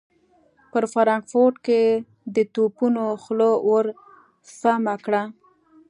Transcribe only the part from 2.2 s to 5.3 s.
د توپونو خوله ور سمهکړه.